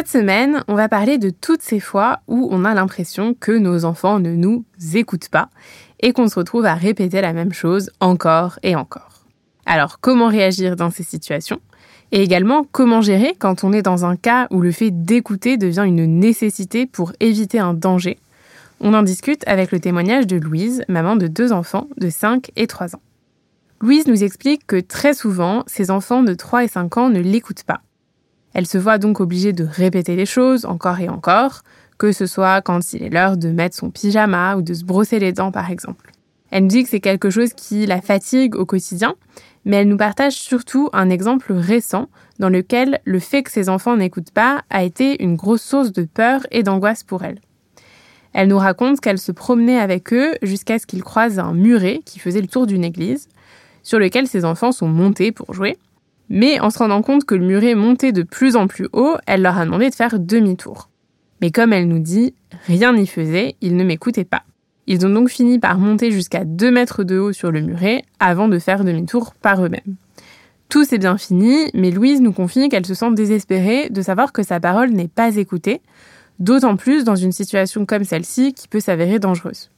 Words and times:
Cette 0.00 0.08
semaine, 0.08 0.64
on 0.66 0.76
va 0.76 0.88
parler 0.88 1.18
de 1.18 1.28
toutes 1.28 1.60
ces 1.60 1.78
fois 1.78 2.20
où 2.26 2.48
on 2.50 2.64
a 2.64 2.72
l'impression 2.72 3.34
que 3.38 3.52
nos 3.52 3.84
enfants 3.84 4.18
ne 4.18 4.32
nous 4.32 4.64
écoutent 4.94 5.28
pas 5.28 5.50
et 6.00 6.14
qu'on 6.14 6.26
se 6.26 6.36
retrouve 6.36 6.64
à 6.64 6.72
répéter 6.72 7.20
la 7.20 7.34
même 7.34 7.52
chose 7.52 7.90
encore 8.00 8.58
et 8.62 8.74
encore. 8.76 9.26
Alors, 9.66 10.00
comment 10.00 10.28
réagir 10.28 10.74
dans 10.74 10.88
ces 10.88 11.02
situations 11.02 11.60
Et 12.12 12.22
également, 12.22 12.64
comment 12.72 13.02
gérer 13.02 13.34
quand 13.38 13.62
on 13.62 13.74
est 13.74 13.82
dans 13.82 14.06
un 14.06 14.16
cas 14.16 14.46
où 14.50 14.62
le 14.62 14.72
fait 14.72 14.90
d'écouter 14.90 15.58
devient 15.58 15.84
une 15.86 16.18
nécessité 16.18 16.86
pour 16.86 17.12
éviter 17.20 17.58
un 17.58 17.74
danger? 17.74 18.18
On 18.80 18.94
en 18.94 19.02
discute 19.02 19.46
avec 19.46 19.70
le 19.70 19.80
témoignage 19.80 20.26
de 20.26 20.38
Louise, 20.38 20.82
maman 20.88 21.16
de 21.16 21.26
deux 21.26 21.52
enfants 21.52 21.88
de 21.98 22.08
5 22.08 22.52
et 22.56 22.66
3 22.66 22.96
ans. 22.96 23.02
Louise 23.82 24.06
nous 24.06 24.24
explique 24.24 24.66
que 24.66 24.80
très 24.80 25.12
souvent, 25.12 25.62
ses 25.66 25.90
enfants 25.90 26.22
de 26.22 26.32
3 26.32 26.64
et 26.64 26.68
5 26.68 26.96
ans 26.96 27.10
ne 27.10 27.20
l'écoutent 27.20 27.64
pas 27.64 27.82
elle 28.54 28.66
se 28.66 28.78
voit 28.78 28.98
donc 28.98 29.20
obligée 29.20 29.52
de 29.52 29.64
répéter 29.64 30.16
les 30.16 30.26
choses 30.26 30.64
encore 30.64 31.00
et 31.00 31.08
encore, 31.08 31.62
que 31.98 32.12
ce 32.12 32.26
soit 32.26 32.62
quand 32.62 32.92
il 32.92 33.02
est 33.02 33.10
l'heure 33.10 33.36
de 33.36 33.50
mettre 33.50 33.76
son 33.76 33.90
pyjama 33.90 34.56
ou 34.56 34.62
de 34.62 34.74
se 34.74 34.84
brosser 34.84 35.18
les 35.18 35.32
dents 35.32 35.52
par 35.52 35.70
exemple. 35.70 36.12
Elle 36.50 36.64
nous 36.64 36.68
dit 36.68 36.82
que 36.82 36.88
c'est 36.88 37.00
quelque 37.00 37.30
chose 37.30 37.52
qui 37.52 37.86
la 37.86 38.00
fatigue 38.00 38.56
au 38.56 38.66
quotidien, 38.66 39.14
mais 39.64 39.76
elle 39.76 39.88
nous 39.88 39.96
partage 39.96 40.32
surtout 40.32 40.88
un 40.92 41.10
exemple 41.10 41.52
récent 41.52 42.08
dans 42.38 42.48
lequel 42.48 43.00
le 43.04 43.20
fait 43.20 43.42
que 43.42 43.50
ses 43.50 43.68
enfants 43.68 43.96
n'écoutent 43.96 44.32
pas 44.32 44.62
a 44.70 44.82
été 44.82 45.22
une 45.22 45.36
grosse 45.36 45.62
source 45.62 45.92
de 45.92 46.02
peur 46.02 46.40
et 46.50 46.62
d'angoisse 46.62 47.04
pour 47.04 47.22
elle. 47.22 47.40
Elle 48.32 48.48
nous 48.48 48.58
raconte 48.58 49.00
qu'elle 49.00 49.18
se 49.18 49.32
promenait 49.32 49.78
avec 49.78 50.12
eux 50.12 50.34
jusqu'à 50.42 50.78
ce 50.78 50.86
qu'ils 50.86 51.02
croisent 51.02 51.38
un 51.38 51.52
muret 51.52 52.00
qui 52.04 52.18
faisait 52.18 52.40
le 52.40 52.46
tour 52.46 52.66
d'une 52.66 52.84
église, 52.84 53.28
sur 53.82 53.98
lequel 53.98 54.26
ses 54.26 54.44
enfants 54.44 54.72
sont 54.72 54.88
montés 54.88 55.32
pour 55.32 55.52
jouer, 55.52 55.76
mais 56.30 56.60
en 56.60 56.70
se 56.70 56.78
rendant 56.78 57.02
compte 57.02 57.24
que 57.24 57.34
le 57.34 57.44
muret 57.44 57.74
montait 57.74 58.12
de 58.12 58.22
plus 58.22 58.56
en 58.56 58.68
plus 58.68 58.88
haut, 58.92 59.16
elle 59.26 59.42
leur 59.42 59.58
a 59.58 59.64
demandé 59.64 59.90
de 59.90 59.94
faire 59.94 60.18
demi-tour. 60.18 60.88
Mais 61.42 61.50
comme 61.50 61.72
elle 61.72 61.88
nous 61.88 61.98
dit, 61.98 62.34
rien 62.66 62.92
n'y 62.92 63.06
faisait, 63.06 63.56
ils 63.60 63.76
ne 63.76 63.84
m'écoutaient 63.84 64.24
pas. 64.24 64.44
Ils 64.86 65.04
ont 65.04 65.10
donc 65.10 65.28
fini 65.28 65.58
par 65.58 65.78
monter 65.78 66.10
jusqu'à 66.10 66.44
2 66.44 66.70
mètres 66.70 67.04
de 67.04 67.18
haut 67.18 67.32
sur 67.32 67.50
le 67.50 67.60
muret 67.60 68.04
avant 68.18 68.48
de 68.48 68.58
faire 68.58 68.84
demi-tour 68.84 69.34
par 69.34 69.64
eux-mêmes. 69.64 69.96
Tout 70.68 70.84
s'est 70.84 70.98
bien 70.98 71.18
fini, 71.18 71.70
mais 71.74 71.90
Louise 71.90 72.20
nous 72.20 72.32
confie 72.32 72.68
qu'elle 72.68 72.86
se 72.86 72.94
sent 72.94 73.12
désespérée 73.12 73.88
de 73.90 74.02
savoir 74.02 74.32
que 74.32 74.44
sa 74.44 74.60
parole 74.60 74.90
n'est 74.90 75.08
pas 75.08 75.36
écoutée, 75.36 75.80
d'autant 76.38 76.76
plus 76.76 77.02
dans 77.02 77.16
une 77.16 77.32
situation 77.32 77.86
comme 77.86 78.04
celle-ci 78.04 78.54
qui 78.54 78.68
peut 78.68 78.80
s'avérer 78.80 79.18
dangereuse. 79.18 79.70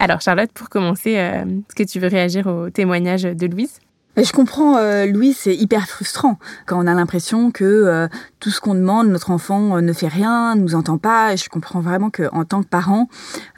Alors 0.00 0.20
Charlotte, 0.20 0.50
pour 0.52 0.68
commencer, 0.68 1.18
euh, 1.18 1.44
est-ce 1.44 1.74
que 1.76 1.82
tu 1.84 2.00
veux 2.00 2.08
réagir 2.08 2.46
au 2.48 2.70
témoignage 2.70 3.22
de 3.22 3.46
Louise? 3.46 3.78
Je 4.16 4.32
comprends, 4.32 4.76
euh, 4.76 5.06
Louis, 5.06 5.32
c'est 5.32 5.54
hyper 5.54 5.86
frustrant 5.86 6.38
quand 6.66 6.82
on 6.82 6.86
a 6.86 6.94
l'impression 6.94 7.50
que 7.50 7.64
euh, 7.64 8.08
tout 8.40 8.50
ce 8.50 8.60
qu'on 8.60 8.74
demande, 8.74 9.08
notre 9.08 9.30
enfant 9.30 9.76
euh, 9.76 9.80
ne 9.80 9.92
fait 9.92 10.08
rien, 10.08 10.56
ne 10.56 10.62
nous 10.62 10.74
entend 10.74 10.98
pas. 10.98 11.36
Je 11.36 11.48
comprends 11.48 11.80
vraiment 11.80 12.10
que 12.10 12.28
en 12.32 12.44
tant 12.44 12.62
que 12.62 12.68
parent, 12.68 13.08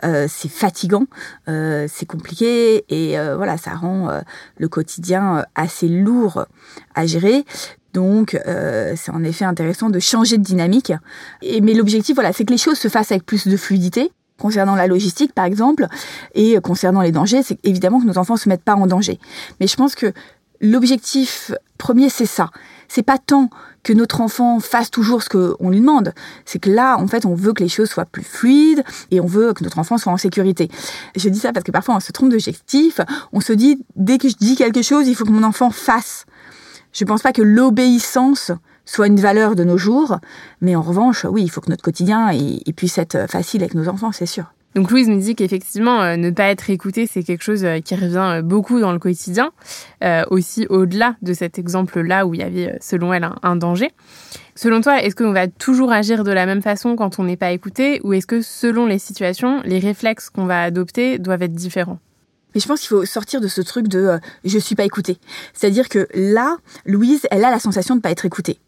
c'est 0.02 0.50
fatigant, 0.50 1.06
c'est 1.46 2.06
compliqué 2.06 2.84
et 2.88 3.16
voilà, 3.36 3.56
ça 3.56 3.72
rend 3.72 4.10
le 4.58 4.68
quotidien 4.68 5.44
assez 5.54 5.88
lourd 5.88 6.46
à 6.94 7.06
gérer. 7.06 7.44
Donc, 7.92 8.38
c'est 8.44 9.10
en 9.12 9.22
effet 9.22 9.44
intéressant 9.44 9.90
de 9.90 9.98
changer 9.98 10.38
de 10.38 10.42
dynamique. 10.42 10.92
Et, 11.42 11.60
mais 11.60 11.74
l'objectif, 11.74 12.14
voilà, 12.14 12.32
c'est 12.32 12.44
que 12.44 12.52
les 12.52 12.58
choses 12.58 12.78
se 12.78 12.88
fassent 12.88 13.12
avec 13.12 13.24
plus 13.24 13.46
de 13.46 13.56
fluidité 13.56 14.12
concernant 14.38 14.74
la 14.74 14.88
logistique 14.88 15.32
par 15.34 15.44
exemple 15.44 15.86
et 16.34 16.58
concernant 16.60 17.02
les 17.02 17.12
dangers, 17.12 17.42
c'est 17.44 17.58
évidemment 17.64 18.00
que 18.00 18.06
nos 18.06 18.18
enfants 18.18 18.36
se 18.36 18.48
mettent 18.48 18.64
pas 18.64 18.74
en 18.74 18.86
danger. 18.88 19.20
Mais 19.60 19.68
je 19.68 19.76
pense 19.76 19.94
que 19.94 20.12
l'objectif 20.62 21.52
premier, 21.76 22.08
c'est 22.08 22.26
ça. 22.26 22.50
C'est 22.88 23.02
pas 23.02 23.18
tant 23.18 23.50
que 23.82 23.92
notre 23.92 24.20
enfant 24.20 24.60
fasse 24.60 24.90
toujours 24.90 25.22
ce 25.22 25.28
qu'on 25.28 25.70
lui 25.70 25.80
demande. 25.80 26.14
C'est 26.44 26.60
que 26.60 26.70
là, 26.70 26.96
en 26.98 27.08
fait, 27.08 27.26
on 27.26 27.34
veut 27.34 27.52
que 27.52 27.62
les 27.62 27.68
choses 27.68 27.90
soient 27.90 28.04
plus 28.04 28.22
fluides 28.22 28.84
et 29.10 29.20
on 29.20 29.26
veut 29.26 29.52
que 29.52 29.64
notre 29.64 29.78
enfant 29.78 29.98
soit 29.98 30.12
en 30.12 30.16
sécurité. 30.16 30.70
Je 31.16 31.28
dis 31.28 31.40
ça 31.40 31.52
parce 31.52 31.64
que 31.64 31.72
parfois 31.72 31.96
on 31.96 32.00
se 32.00 32.12
trompe 32.12 32.30
d'objectif. 32.30 33.00
On 33.32 33.40
se 33.40 33.52
dit, 33.52 33.82
dès 33.96 34.18
que 34.18 34.28
je 34.28 34.36
dis 34.36 34.54
quelque 34.56 34.82
chose, 34.82 35.08
il 35.08 35.16
faut 35.16 35.24
que 35.24 35.32
mon 35.32 35.42
enfant 35.42 35.70
fasse. 35.70 36.26
Je 36.92 37.04
pense 37.04 37.22
pas 37.22 37.32
que 37.32 37.42
l'obéissance 37.42 38.52
soit 38.84 39.06
une 39.06 39.20
valeur 39.20 39.56
de 39.56 39.64
nos 39.64 39.78
jours, 39.78 40.18
mais 40.60 40.76
en 40.76 40.82
revanche, 40.82 41.24
oui, 41.24 41.42
il 41.42 41.50
faut 41.50 41.60
que 41.60 41.70
notre 41.70 41.82
quotidien 41.82 42.30
puisse 42.76 42.98
être 42.98 43.28
facile 43.28 43.62
avec 43.62 43.74
nos 43.74 43.88
enfants, 43.88 44.12
c'est 44.12 44.26
sûr. 44.26 44.52
Donc 44.74 44.90
Louise 44.90 45.08
nous 45.08 45.18
dit 45.18 45.34
qu'effectivement, 45.34 46.00
euh, 46.00 46.16
ne 46.16 46.30
pas 46.30 46.44
être 46.44 46.70
écouté, 46.70 47.06
c'est 47.06 47.22
quelque 47.22 47.42
chose 47.42 47.64
euh, 47.64 47.80
qui 47.80 47.94
revient 47.94 48.38
euh, 48.38 48.42
beaucoup 48.42 48.80
dans 48.80 48.92
le 48.92 48.98
quotidien, 48.98 49.52
aussi 50.30 50.66
au-delà 50.68 51.16
de 51.22 51.32
cet 51.32 51.58
exemple-là 51.58 52.26
où 52.26 52.34
il 52.34 52.40
y 52.40 52.42
avait, 52.42 52.76
selon 52.80 53.12
elle, 53.12 53.28
un, 53.42 53.56
danger. 53.56 53.90
Selon 54.56 54.80
toi, 54.80 55.02
est-ce 55.02 55.14
qu'on 55.14 55.32
va 55.32 55.46
toujours 55.46 55.92
agir 55.92 56.24
de 56.24 56.32
la 56.32 56.46
même 56.46 56.62
façon 56.62 56.96
quand 56.96 57.18
on 57.18 57.24
n'est 57.24 57.36
pas 57.36 57.52
écouté, 57.52 58.00
ou 58.02 58.12
est-ce 58.12 58.26
que 58.26 58.42
selon 58.42 58.86
les 58.86 58.98
situations, 58.98 59.60
les 59.64 59.78
réflexes 59.78 60.28
qu'on 60.30 60.46
va 60.46 60.62
adopter 60.62 61.18
doivent 61.18 61.42
être 61.42 61.54
différents? 61.54 61.98
Mais 62.54 62.60
je 62.60 62.66
pense 62.66 62.80
qu'il 62.80 62.88
faut 62.88 63.04
sortir 63.04 63.40
de 63.40 63.48
ce 63.48 63.60
truc 63.60 63.88
de 63.88 64.18
je 64.44 64.58
suis 64.58 64.74
pas 64.74 64.84
écoutée. 64.84 65.18
C'est-à-dire 65.54 65.88
que 65.88 66.08
là, 66.14 66.56
Louise, 66.84 67.26
elle 67.30 67.44
a 67.44 67.50
la 67.50 67.60
sensation 67.60 67.94
de 67.94 68.00
pas 68.00 68.10
être 68.10 68.24
écoutée. 68.24 68.58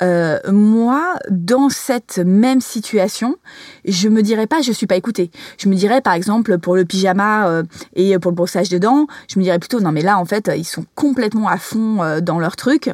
Euh, 0.00 0.38
moi, 0.50 1.16
dans 1.30 1.68
cette 1.68 2.18
même 2.18 2.60
situation, 2.60 3.36
je 3.84 4.08
me 4.08 4.22
dirais 4.22 4.46
pas 4.46 4.60
je 4.60 4.72
suis 4.72 4.86
pas 4.86 4.96
écoutée. 4.96 5.30
Je 5.58 5.68
me 5.68 5.74
dirais 5.74 6.00
par 6.00 6.14
exemple 6.14 6.58
pour 6.58 6.76
le 6.76 6.84
pyjama 6.84 7.48
euh, 7.48 7.62
et 7.94 8.18
pour 8.18 8.30
le 8.30 8.34
brossage 8.34 8.68
de 8.68 8.78
dents, 8.78 9.06
je 9.28 9.38
me 9.38 9.44
dirais 9.44 9.58
plutôt 9.58 9.80
non 9.80 9.92
mais 9.92 10.02
là 10.02 10.18
en 10.18 10.24
fait 10.24 10.50
ils 10.56 10.64
sont 10.64 10.84
complètement 10.94 11.48
à 11.48 11.58
fond 11.58 12.02
euh, 12.02 12.20
dans 12.20 12.38
leur 12.38 12.56
truc 12.56 12.88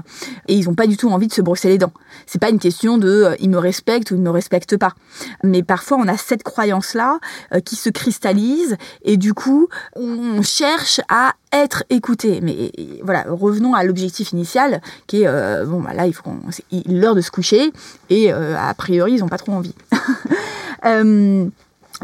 et 0.48 0.54
ils 0.54 0.68
ont 0.68 0.74
pas 0.74 0.86
du 0.86 0.96
tout 0.96 1.10
envie 1.10 1.28
de 1.28 1.32
se 1.32 1.42
brosser 1.42 1.68
les 1.68 1.78
dents. 1.78 1.92
C'est 2.26 2.40
pas 2.40 2.50
une 2.50 2.58
question 2.58 2.98
de 2.98 3.36
ils 3.40 3.50
me 3.50 3.58
respectent 3.58 4.10
ou 4.10 4.14
ils 4.14 4.22
me 4.22 4.30
respectent 4.30 4.76
pas. 4.76 4.94
Mais 5.42 5.62
parfois 5.62 5.98
on 5.98 6.08
a 6.08 6.16
cette 6.16 6.42
croyance 6.42 6.94
là 6.94 7.18
qui 7.64 7.76
se 7.76 7.90
cristallise 7.90 8.76
et 9.02 9.16
du 9.16 9.34
coup 9.34 9.68
on 9.94 10.42
cherche 10.42 11.00
à 11.08 11.34
être 11.52 11.84
écouté. 11.90 12.40
Mais 12.42 12.72
voilà, 13.02 13.24
revenons 13.28 13.74
à 13.74 13.84
l'objectif 13.84 14.32
initial 14.32 14.80
qui 15.06 15.22
est 15.22 15.64
bon 15.64 15.80
bah 15.80 15.94
là 15.94 16.06
il 16.06 17.00
l'heure 17.00 17.14
de 17.14 17.20
se 17.20 17.30
coucher 17.30 17.72
et 18.10 18.32
euh, 18.32 18.56
a 18.58 18.72
priori 18.74 19.12
ils 19.14 19.20
n'ont 19.20 19.28
pas 19.28 19.38
trop 19.38 19.52
envie. 19.52 19.74
Euh, 20.84 21.48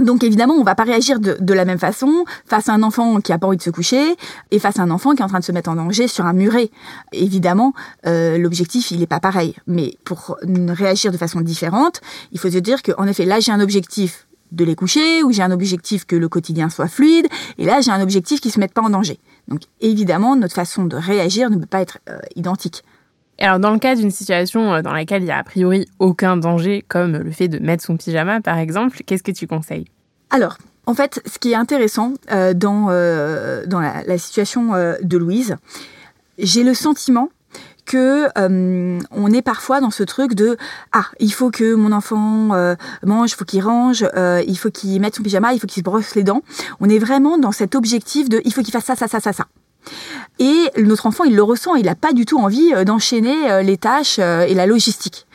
donc 0.01 0.25
évidemment, 0.25 0.55
on 0.55 0.65
va 0.65 0.75
pas 0.75 0.83
réagir 0.83 1.21
de, 1.21 1.55
la 1.55 1.65
même 1.65 1.79
façon 1.79 2.25
face 2.45 2.69
à 2.69 2.73
un 2.73 2.83
enfant 2.83 3.21
qui 3.21 3.33
a 3.33 3.39
pas 3.39 3.47
envie 3.47 3.57
de 3.57 3.63
se 3.63 3.71
coucher 3.71 4.17
et 4.51 4.59
face 4.59 4.81
à 4.81 4.83
un 4.83 4.91
enfant 4.91 5.15
qui 5.15 5.21
est 5.21 5.25
en 5.25 5.29
train 5.29 5.39
de 5.39 5.45
se 5.45 5.53
mettre 5.53 5.71
en 5.71 5.77
danger 5.77 6.09
sur 6.09 6.27
un 6.27 6.33
muret. 6.33 6.71
Évidemment, 7.13 7.73
euh, 8.05 8.37
l'objectif 8.37 8.91
il 8.91 9.01
est 9.01 9.07
pas 9.07 9.21
pareil, 9.21 9.55
mais 9.69 9.97
pour 10.03 10.37
réagir 10.43 11.13
de 11.13 11.17
façon 11.17 11.41
différente, 11.41 12.01
il 12.33 12.41
faut 12.41 12.51
se 12.51 12.59
dire 12.59 12.83
qu'en 12.83 13.07
effet 13.07 13.27
là 13.27 13.39
j'ai 13.39 13.53
un 13.53 13.61
objectif 13.61 14.27
de 14.53 14.65
les 14.65 14.75
coucher 14.75 15.23
ou 15.23 15.33
j'ai 15.33 15.43
un 15.43 15.51
objectif 15.51 16.05
que 16.05 16.17
le 16.17 16.29
quotidien 16.29 16.71
soit 16.71 16.89
fluide 16.89 17.27
et 17.59 17.65
là 17.65 17.81
j'ai 17.81 17.91
un 17.91 18.01
objectif 18.01 18.41
qui 18.41 18.51
se 18.51 18.61
mette 18.61 18.73
pas 18.73 18.83
en 18.83 18.91
danger. 18.91 19.19
Donc 19.49 19.63
évidemment, 19.81 20.37
notre 20.37 20.55
façon 20.55 20.85
de 20.85 20.97
réagir 20.97 21.51
ne 21.51 21.57
peut 21.57 21.67
pas 21.67 21.81
être 21.81 21.99
identique. 22.37 22.83
Alors, 23.39 23.59
dans 23.59 23.73
le 23.73 23.79
cas 23.79 23.97
d'une 23.97 24.11
situation 24.11 24.75
euh, 24.75 24.83
dans 24.83 24.93
laquelle 24.93 25.23
il 25.23 25.27
y 25.27 25.33
a 25.33 25.39
a 25.39 25.45
priori 25.45 25.87
aucun 25.99 26.37
danger, 26.37 26.85
comme 26.87 27.17
le 27.17 27.31
fait 27.33 27.49
de 27.49 27.59
mettre 27.59 27.83
son 27.83 27.97
pyjama 27.97 28.41
par 28.41 28.59
exemple, 28.59 29.03
qu'est-ce 29.05 29.23
que 29.23 29.33
tu 29.33 29.47
conseilles? 29.47 29.87
Alors, 30.31 30.59
en 30.87 30.95
fait, 30.95 31.21
ce 31.27 31.39
qui 31.39 31.53
est 31.53 31.57
intéressant 31.57 32.15
euh, 32.31 32.55
dans, 32.55 32.89
euh, 32.91 33.65
dans 33.67 33.81
la, 33.81 34.19
situation 34.19 34.73
de 35.01 35.19
Louise, 35.19 35.57
j'ai 36.39 36.63
le 36.63 36.75
sentiment 36.75 37.31
que 37.85 38.29
on 38.39 39.33
est 39.33 39.43
parfois 39.43 39.81
dans 39.81 39.91
ce 39.91 40.03
truc 40.03 40.35
de 40.35 40.57
ah 40.93 41.07
il 41.21 41.33
faut 41.33 41.51
que 41.51 41.75
mon 41.75 41.93
enfant 41.93 42.77
mange, 43.05 43.31
il 43.33 43.35
faut 43.35 43.45
qu'il 43.45 43.63
range, 43.63 44.07
il 44.47 44.57
faut 44.57 44.71
qu'il 44.71 45.01
mette 45.01 45.17
son 45.17 45.23
pyjama, 45.23 45.53
il 45.53 45.61
faut 45.61 45.67
qu'il 45.67 45.81
se 45.81 45.85
brosse 45.85 46.15
les 46.15 46.25
dents. 46.25 46.43
On 46.81 46.89
est 46.89 46.99
vraiment 46.99 47.39
dans 47.39 47.53
cet 47.53 47.75
objectif 47.75 48.29
de 48.29 48.41
il 48.45 48.53
faut 48.53 48.63
qu'il 48.63 48.73
fasse 48.73 48.85
ça, 48.85 48.97
ça, 48.97 49.09
ça, 49.09 49.21
ça, 49.21 49.33
ça. 49.33 49.47
Et 50.41 50.69
notre 50.79 51.07
enfant, 51.07 51.23
il 51.25 51.37
le 51.37 51.43
ressent, 51.43 51.77
il 51.77 51.87
n'a 51.87 51.95
pas 51.95 52.13
du 52.13 52.27
tout 52.27 52.39
envie 52.39 52.75
euh, 52.75 52.85
d'enchaîner 52.85 53.51
euh, 53.51 53.63
les 53.63 53.77
tâches 53.77 54.17
euh, 54.19 54.43
et 54.43 54.55
la 54.55 54.67
logistique. 54.67 55.27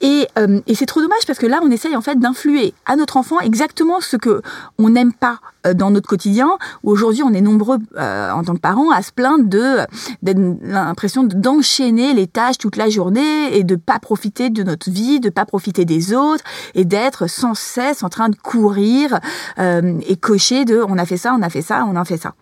Et, 0.00 0.28
et 0.66 0.74
c'est 0.74 0.86
trop 0.86 1.00
dommage 1.00 1.24
parce 1.26 1.38
que 1.38 1.46
là, 1.46 1.60
on 1.62 1.70
essaye 1.70 1.96
en 1.96 2.02
fait 2.02 2.18
d'influer 2.18 2.74
à 2.84 2.96
notre 2.96 3.16
enfant 3.16 3.40
exactement 3.40 4.00
ce 4.00 4.16
que 4.16 4.42
on 4.78 4.90
n'aime 4.90 5.14
pas 5.14 5.38
dans 5.74 5.90
notre 5.90 6.06
quotidien. 6.06 6.58
Aujourd'hui, 6.82 7.22
on 7.22 7.32
est 7.32 7.40
nombreux 7.40 7.78
en 7.96 8.42
tant 8.44 8.54
que 8.54 8.60
parents 8.60 8.90
à 8.90 9.00
se 9.00 9.12
plaindre 9.12 9.48
de 9.48 9.78
l'impression 10.22 11.22
d'enchaîner 11.22 12.12
les 12.12 12.26
tâches 12.26 12.58
toute 12.58 12.76
la 12.76 12.90
journée 12.90 13.56
et 13.56 13.64
de 13.64 13.76
pas 13.76 13.98
profiter 13.98 14.50
de 14.50 14.62
notre 14.62 14.90
vie, 14.90 15.20
de 15.20 15.30
pas 15.30 15.46
profiter 15.46 15.86
des 15.86 16.12
autres 16.12 16.44
et 16.74 16.84
d'être 16.84 17.30
sans 17.30 17.54
cesse 17.54 18.02
en 18.02 18.10
train 18.10 18.28
de 18.28 18.36
courir 18.36 19.20
et 19.58 20.16
cocher 20.16 20.66
de 20.66 20.84
on 20.86 20.98
a 20.98 21.06
fait 21.06 21.16
ça, 21.16 21.34
on 21.38 21.40
a 21.40 21.48
fait 21.48 21.62
ça, 21.62 21.86
on 21.88 21.96
a 21.96 22.04
fait 22.04 22.18
ça. 22.18 22.34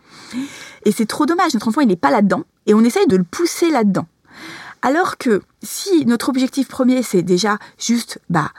Et 0.85 0.93
c'est 0.93 1.07
trop 1.07 1.27
dommage, 1.27 1.55
notre 1.55 1.69
enfant, 1.69 1.81
il 1.81 1.89
n'est 1.89 1.97
pas 1.97 2.11
là-dedans, 2.11 2.45
et 2.67 2.75
on 2.75 2.81
essaye 2.81 3.07
de 3.07 3.17
le 3.17 3.25
pousser 3.25 3.71
là-dedans. 3.71 4.07
Alors 4.83 5.17
que 5.17 5.43
si 5.63 6.05
notre 6.07 6.29
objectif 6.29 6.69
premier, 6.69 7.03
c'est 7.03 7.23
déjà 7.23 7.59
juste, 7.79 8.21
bah, 8.29 8.51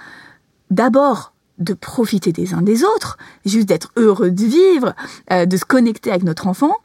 d'abord 0.71 1.33
de 1.59 1.73
profiter 1.73 2.31
des 2.31 2.53
uns 2.53 2.61
des 2.61 2.83
autres, 2.83 3.17
juste 3.45 3.67
d'être 3.67 3.91
heureux 3.95 4.31
de 4.31 4.43
vivre, 4.43 4.95
euh, 5.31 5.45
de 5.45 5.57
se 5.57 5.65
connecter 5.65 6.09
avec 6.09 6.23
notre 6.23 6.47
enfant, 6.47 6.77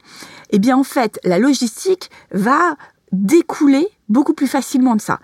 eh 0.51 0.59
bien 0.59 0.77
en 0.77 0.83
fait, 0.83 1.19
la 1.23 1.39
logistique 1.39 2.11
va 2.31 2.75
découler 3.11 3.87
beaucoup 4.09 4.33
plus 4.33 4.47
facilement 4.47 4.95
de 4.95 5.01
ça. 5.01 5.19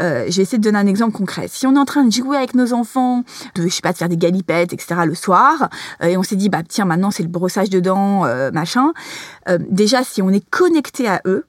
Euh, 0.00 0.24
je 0.28 0.36
vais 0.36 0.42
essayer 0.42 0.58
de 0.58 0.62
donner 0.62 0.78
un 0.78 0.86
exemple 0.86 1.12
concret. 1.12 1.46
Si 1.48 1.66
on 1.66 1.74
est 1.76 1.78
en 1.78 1.84
train 1.84 2.04
de 2.04 2.12
jouer 2.12 2.36
avec 2.36 2.54
nos 2.54 2.72
enfants, 2.72 3.22
de 3.54 3.62
je 3.62 3.68
sais 3.68 3.82
pas 3.82 3.92
de 3.92 3.98
faire 3.98 4.08
des 4.08 4.16
galipettes, 4.16 4.72
etc. 4.72 5.02
le 5.04 5.14
soir, 5.14 5.68
euh, 6.02 6.06
et 6.06 6.16
on 6.16 6.22
s'est 6.22 6.36
dit 6.36 6.48
bah 6.48 6.62
tiens 6.66 6.86
maintenant 6.86 7.10
c'est 7.10 7.22
le 7.22 7.28
brossage 7.28 7.70
de 7.70 7.80
dents, 7.80 8.24
euh, 8.24 8.50
machin. 8.50 8.92
Euh, 9.48 9.58
déjà 9.70 10.02
si 10.02 10.22
on 10.22 10.30
est 10.30 10.48
connecté 10.48 11.06
à 11.06 11.20
eux, 11.26 11.46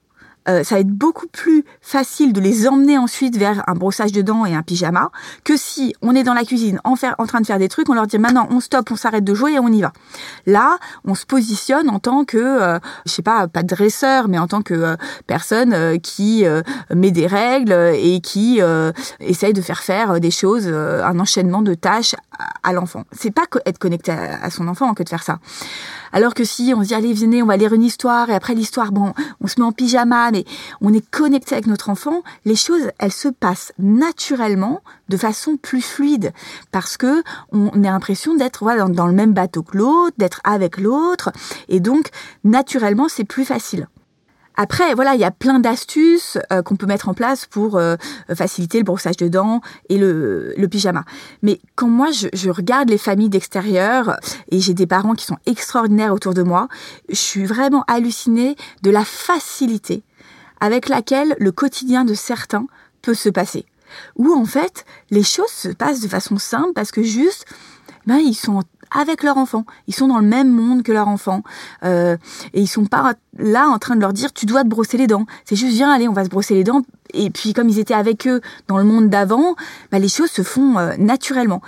euh, 0.48 0.64
ça 0.64 0.76
va 0.76 0.80
être 0.80 0.88
beaucoup 0.88 1.26
plus 1.26 1.64
facile 1.80 2.32
de 2.32 2.40
les 2.40 2.66
emmener 2.66 2.98
ensuite 2.98 3.36
vers 3.36 3.62
un 3.68 3.74
brossage 3.74 4.12
de 4.12 4.22
dents 4.22 4.44
et 4.44 4.54
un 4.54 4.62
pyjama 4.62 5.10
que 5.44 5.56
si 5.56 5.94
on 6.02 6.14
est 6.14 6.24
dans 6.24 6.34
la 6.34 6.44
cuisine 6.44 6.80
en, 6.84 6.96
faire, 6.96 7.14
en 7.18 7.26
train 7.26 7.40
de 7.40 7.46
faire 7.46 7.58
des 7.58 7.68
trucs, 7.68 7.88
on 7.88 7.94
leur 7.94 8.06
dit 8.06 8.18
maintenant 8.18 8.48
on 8.50 8.60
stoppe, 8.60 8.90
on 8.90 8.96
s'arrête 8.96 9.24
de 9.24 9.34
jouer 9.34 9.52
et 9.52 9.58
on 9.58 9.68
y 9.68 9.82
va. 9.82 9.92
Là, 10.46 10.78
on 11.04 11.14
se 11.14 11.26
positionne 11.26 11.88
en 11.90 11.98
tant 11.98 12.24
que, 12.24 12.38
euh, 12.38 12.78
je 13.06 13.12
sais 13.12 13.22
pas, 13.22 13.48
pas 13.48 13.62
dresseur, 13.62 14.28
mais 14.28 14.38
en 14.38 14.46
tant 14.46 14.62
que 14.62 14.74
euh, 14.74 14.96
personne 15.26 15.72
euh, 15.72 15.98
qui 15.98 16.44
met 16.94 17.10
des 17.10 17.26
règles 17.26 17.72
et 17.72 18.20
qui 18.20 18.60
essaye 19.20 19.52
de 19.52 19.60
faire 19.60 19.80
faire 19.80 20.20
des 20.20 20.30
choses, 20.30 20.68
un 20.68 21.18
enchaînement 21.18 21.62
de 21.62 21.74
tâches 21.74 22.14
à, 22.62 22.72
l'enfant. 22.72 23.04
C'est 23.12 23.30
pas 23.30 23.44
être 23.66 23.78
connecté 23.78 24.12
à, 24.12 24.42
à 24.42 24.50
son 24.50 24.68
enfant 24.68 24.94
que 24.94 25.02
de 25.02 25.08
faire 25.08 25.22
ça. 25.22 25.38
Alors 26.12 26.34
que 26.34 26.44
si 26.44 26.74
on 26.76 26.82
se 26.82 26.88
dit 26.88 26.94
allez 26.94 27.14
venez 27.14 27.42
on 27.42 27.46
va 27.46 27.56
lire 27.56 27.72
une 27.72 27.82
histoire 27.82 28.28
et 28.28 28.34
après 28.34 28.54
l'histoire 28.54 28.92
bon 28.92 29.14
on 29.40 29.46
se 29.46 29.58
met 29.58 29.66
en 29.66 29.72
pyjama 29.72 30.30
mais 30.32 30.44
on 30.80 30.92
est 30.92 31.08
connecté 31.10 31.54
avec 31.54 31.66
notre 31.66 31.90
enfant, 31.90 32.22
les 32.44 32.56
choses 32.56 32.90
elles 32.98 33.12
se 33.12 33.28
passent 33.28 33.72
naturellement 33.78 34.82
de 35.08 35.16
façon 35.16 35.56
plus 35.56 35.82
fluide 35.82 36.32
parce 36.72 36.96
que 36.96 37.22
on 37.52 37.68
a 37.68 37.90
l'impression 37.90 38.34
d'être 38.34 38.64
voilà, 38.64 38.84
dans 38.84 39.06
le 39.06 39.12
même 39.12 39.32
bateau 39.32 39.62
que 39.62 39.76
l'autre, 39.76 40.14
d'être 40.18 40.40
avec 40.44 40.78
l'autre 40.78 41.30
et 41.68 41.80
donc 41.80 42.08
naturellement 42.44 43.08
c'est 43.08 43.24
plus 43.24 43.44
facile. 43.44 43.86
Après, 44.56 44.94
voilà, 44.94 45.14
il 45.14 45.20
y 45.20 45.24
a 45.24 45.30
plein 45.30 45.60
d'astuces 45.60 46.38
euh, 46.52 46.62
qu'on 46.62 46.76
peut 46.76 46.86
mettre 46.86 47.08
en 47.08 47.14
place 47.14 47.46
pour 47.46 47.76
euh, 47.76 47.96
faciliter 48.34 48.78
le 48.78 48.84
brossage 48.84 49.16
de 49.16 49.28
dents 49.28 49.60
et 49.88 49.96
le, 49.96 50.54
pyjama. 50.70 51.04
Mais 51.42 51.60
quand 51.74 51.88
moi, 51.88 52.10
je, 52.10 52.28
je 52.32 52.50
regarde 52.50 52.90
les 52.90 52.98
familles 52.98 53.30
d'extérieur 53.30 54.16
et 54.50 54.60
j'ai 54.60 54.74
des 54.74 54.86
parents 54.86 55.14
qui 55.14 55.24
sont 55.24 55.38
extraordinaires 55.46 56.12
autour 56.12 56.34
de 56.34 56.42
moi, 56.42 56.68
je 57.08 57.14
suis 57.14 57.44
vraiment 57.44 57.84
hallucinée 57.88 58.56
de 58.82 58.90
la 58.90 59.04
facilité 59.04 60.02
avec 60.62 60.88
laquelle 60.88 61.34
le 61.40 61.50
quotidien 61.50 62.04
de 62.04 62.14
certains 62.14 62.68
peut 63.02 63.14
se 63.14 63.28
passer. 63.28 63.66
Où 64.14 64.32
en 64.32 64.44
fait, 64.44 64.84
les 65.10 65.24
choses 65.24 65.50
se 65.50 65.68
passent 65.68 66.00
de 66.00 66.06
façon 66.06 66.38
simple 66.38 66.72
parce 66.72 66.92
que 66.92 67.02
juste, 67.02 67.46
ben, 68.06 68.18
ils 68.18 68.36
sont 68.36 68.62
avec 68.98 69.22
leur 69.22 69.36
enfant. 69.36 69.64
Ils 69.86 69.94
sont 69.94 70.08
dans 70.08 70.18
le 70.18 70.26
même 70.26 70.50
monde 70.50 70.82
que 70.82 70.92
leur 70.92 71.08
enfant. 71.08 71.42
Euh, 71.84 72.16
et 72.52 72.60
ils 72.60 72.66
sont 72.66 72.86
pas 72.86 73.14
là 73.38 73.68
en 73.68 73.78
train 73.78 73.96
de 73.96 74.00
leur 74.00 74.12
dire 74.12 74.32
tu 74.32 74.46
dois 74.46 74.62
te 74.62 74.68
brosser 74.68 74.96
les 74.96 75.06
dents. 75.06 75.26
C'est 75.44 75.56
juste 75.56 75.74
viens, 75.74 75.90
allez, 75.90 76.08
on 76.08 76.12
va 76.12 76.24
se 76.24 76.28
brosser 76.28 76.54
les 76.54 76.64
dents. 76.64 76.82
Et 77.14 77.30
puis 77.30 77.52
comme 77.52 77.68
ils 77.68 77.78
étaient 77.78 77.94
avec 77.94 78.26
eux 78.26 78.40
dans 78.68 78.78
le 78.78 78.84
monde 78.84 79.08
d'avant, 79.08 79.54
bah, 79.90 79.98
les 79.98 80.08
choses 80.08 80.30
se 80.30 80.42
font 80.42 80.78
euh, 80.78 80.94
naturellement. 80.98 81.60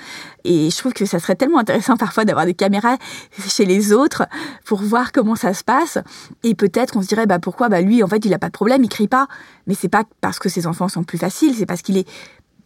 Et 0.44 0.70
je 0.70 0.76
trouve 0.78 0.92
que 0.92 1.06
ça 1.06 1.18
serait 1.18 1.34
tellement 1.34 1.58
intéressant 1.58 1.96
parfois 1.96 2.24
d'avoir 2.24 2.46
des 2.46 2.54
caméras 2.54 2.96
chez 3.48 3.64
les 3.64 3.92
autres 3.92 4.26
pour 4.64 4.82
voir 4.82 5.12
comment 5.12 5.36
ça 5.36 5.54
se 5.54 5.64
passe. 5.64 5.98
Et 6.42 6.54
peut-être 6.54 6.92
qu'on 6.92 7.02
se 7.02 7.08
dirait 7.08 7.26
bah 7.26 7.38
pourquoi? 7.38 7.68
Bah 7.68 7.80
lui 7.80 8.02
en 8.02 8.08
fait 8.08 8.24
il 8.24 8.34
a 8.34 8.38
pas 8.38 8.48
de 8.48 8.52
problème, 8.52 8.82
il 8.84 8.88
crie 8.88 9.08
pas. 9.08 9.28
Mais 9.66 9.74
c'est 9.74 9.88
pas 9.88 10.04
parce 10.20 10.38
que 10.38 10.48
ses 10.48 10.66
enfants 10.66 10.88
sont 10.88 11.04
plus 11.04 11.18
faciles, 11.18 11.54
c'est 11.54 11.66
parce 11.66 11.82
qu'il 11.82 11.96
est 11.98 12.08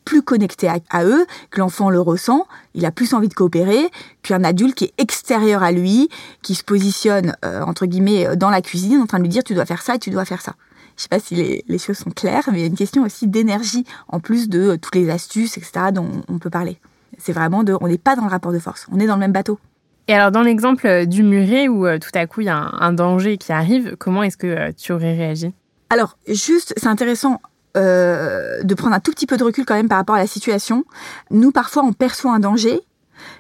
plus 0.09 0.23
connecté 0.23 0.69
à, 0.69 1.05
eux, 1.05 1.27
que 1.51 1.61
l'enfant 1.61 1.91
le 1.91 2.01
ressent, 2.01 2.47
il 2.73 2.87
a 2.87 2.91
plus 2.91 3.13
envie 3.13 3.29
de 3.29 3.35
coopérer 3.35 3.91
qu'un 4.23 4.43
adulte 4.43 4.75
qui 4.75 4.85
est 4.85 4.95
extérieur 4.97 5.63
à 5.63 5.71
lui, 5.71 6.09
qui 6.41 6.55
se 6.55 6.65
positionne 6.65 7.37
euh, 7.45 7.61
entre 7.61 7.85
guillemets 7.85 8.27
euh, 8.27 8.35
dans 8.35 8.49
la 8.49 8.63
cuisine 8.63 9.03
en 9.03 9.07
train 9.07 9.19
de 9.19 9.25
lui 9.25 9.29
dire 9.29 9.45
tu 9.45 9.53
dois 9.53 9.67
faire 9.67 9.83
ça 9.83 9.97
et 9.97 9.99
tu 9.99 10.09
dois 10.09 10.25
faire 10.25 10.41
ça. 10.41 10.55
Je 10.97 11.03
sais 11.03 11.11
pas 11.11 11.21
si 11.21 11.63
les, 11.69 11.79
choses 11.79 11.99
sont 11.99 12.09
claires, 12.09 12.45
mais 12.51 12.57
il 12.57 12.61
y 12.63 12.65
a 12.65 12.69
une 12.69 12.75
question 12.75 13.03
aussi 13.03 13.27
d'énergie 13.27 13.85
en 14.09 14.19
plus 14.19 14.49
de 14.49 14.61
euh, 14.61 14.77
toutes 14.79 14.95
les 14.95 15.11
astuces, 15.11 15.59
etc. 15.59 15.93
dont 15.93 16.09
on 16.27 16.39
peut 16.39 16.49
parler. 16.49 16.79
C'est 17.19 17.35
vraiment 17.35 17.63
de, 17.63 17.77
on 17.83 17.87
n'est 17.87 17.99
pas 17.99 18.17
dans 18.17 18.25
le 18.25 18.31
rapport 18.31 18.53
de 18.53 18.59
force, 18.59 18.87
on 18.91 18.99
est 19.01 19.07
dans 19.07 19.17
le 19.17 19.21
même 19.21 19.33
bateau. 19.33 19.59
Et 20.07 20.15
alors, 20.15 20.31
dans 20.31 20.43
l'exemple 20.43 21.05
du 21.05 21.23
muret 21.23 21.69
où 21.69 21.85
tout 21.99 22.11
à 22.15 22.27
coup 22.27 22.41
il 22.41 22.47
y 22.47 22.51
a 22.51 22.57
un, 22.57 22.95
danger 22.95 23.37
qui 23.37 23.53
arrive, 23.53 23.95
comment 23.99 24.23
est-ce 24.23 24.39
que 24.39 24.71
tu 24.71 24.93
aurais 24.93 25.15
réagi? 25.15 25.53
Alors, 25.91 26.17
juste, 26.27 26.73
c'est 26.79 26.87
intéressant 26.87 27.43
euh, 27.77 28.63
de 28.63 28.75
prendre 28.75 28.95
un 28.95 29.01
tout 29.01 29.13
petit 29.13 29.27
peu 29.27 29.37
de 29.37 29.45
recul 29.45 29.65
quand 29.65 29.75
même 29.75 29.89
par 29.89 29.99
rapport 29.99 30.17
à 30.17 30.21
la 30.21 30.27
situation. 30.27 30.85
Nous, 31.31 31.53
parfois, 31.53 31.85
on 31.85 31.93
perçoit 31.93 32.33
un 32.33 32.41
danger 32.41 32.81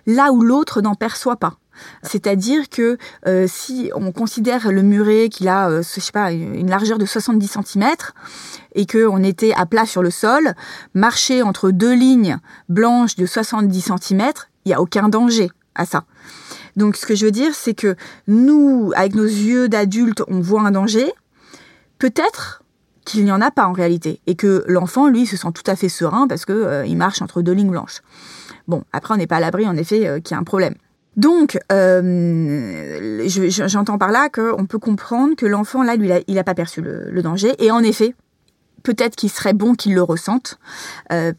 là 0.07 0.33
où 0.33 0.43
l'autre 0.43 0.81
n'en 0.81 0.95
perçoit 0.95 1.37
pas. 1.37 1.59
C'est-à-dire 2.03 2.69
que 2.69 2.99
euh, 3.27 3.47
si 3.49 3.91
on 3.95 4.11
considère 4.13 4.73
le 4.73 4.83
muret 4.83 5.29
qu'il 5.29 5.49
a, 5.49 5.69
euh, 5.69 5.83
je 5.83 6.01
sais 6.01 6.13
pas, 6.13 6.33
une 6.33 6.69
largeur 6.69 6.99
de 6.99 7.07
70 7.07 7.59
cm 7.65 7.95
et 8.75 8.85
qu'on 8.87 9.23
était 9.23 9.53
à 9.55 9.65
plat 9.65 9.87
sur 9.87 10.03
le 10.03 10.11
sol, 10.11 10.55
marcher 10.95 11.43
entre 11.43 11.71
deux 11.71 11.95
lignes 11.95 12.39
blanches 12.69 13.15
de 13.17 13.27
70 13.27 13.93
cm, 14.01 14.33
il 14.65 14.69
n'y 14.69 14.75
a 14.75 14.81
aucun 14.81 15.09
danger 15.09 15.51
à 15.75 15.87
ça. 15.87 16.05
Donc 16.77 16.97
ce 16.97 17.07
que 17.07 17.15
je 17.15 17.27
veux 17.27 17.33
dire, 17.33 17.55
c'est 17.55 17.75
que 17.75 17.97
nous, 18.27 18.93
avec 18.97 19.15
nos 19.15 19.25
yeux 19.25 19.69
d'adultes, 19.69 20.23
on 20.29 20.41
voit 20.41 20.63
un 20.63 20.71
danger. 20.71 21.13
Peut-être 21.99 22.63
qu'il 23.09 23.25
n'y 23.25 23.33
en 23.33 23.41
a 23.41 23.51
pas 23.51 23.67
en 23.67 23.73
réalité 23.73 24.21
et 24.27 24.35
que 24.35 24.65
l'enfant 24.69 25.09
lui 25.09 25.27
se 25.27 25.37
sent 25.37 25.49
tout 25.55 25.69
à 25.69 25.77
fait 25.77 25.89
serein 25.89 26.29
parce 26.29 26.45
que 26.45 26.53
euh, 26.53 26.87
il 26.87 26.97
marche 26.97 27.23
entre 27.23 27.41
deux 27.41 27.53
lignes 27.53 27.71
blanches. 27.71 28.03
Bon, 28.69 28.85
après 28.93 29.15
on 29.15 29.17
n'est 29.17 29.27
pas 29.27 29.37
à 29.37 29.41
l'abri 29.41 29.67
en 29.67 29.77
effet 29.77 30.07
euh, 30.07 30.21
qu'il 30.21 30.35
y 30.35 30.37
a 30.37 30.41
un 30.41 30.45
problème. 30.45 30.75
Donc, 31.17 31.59
euh, 31.73 33.27
j'entends 33.27 33.99
par 33.99 34.13
là 34.13 34.29
qu'on 34.29 34.67
peut 34.67 34.79
comprendre 34.79 35.35
que 35.35 35.47
l'enfant, 35.47 35.83
là, 35.83 35.97
lui, 35.97 36.11
il 36.29 36.35
n'a 36.37 36.45
pas 36.45 36.55
perçu 36.55 36.81
le, 36.81 37.23
danger. 37.23 37.57
Et 37.59 37.73
en 37.73 37.81
effet, 37.81 38.15
peut-être 38.85 39.17
qu'il 39.17 39.29
serait 39.29 39.53
bon 39.53 39.75
qu'il 39.75 39.95
le 39.95 40.03
ressente, 40.03 40.61